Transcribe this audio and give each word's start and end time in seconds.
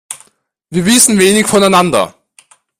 Wir 0.71 0.83
wissen 0.87 1.19
wenig 1.19 1.45
voneinander. 1.45 2.15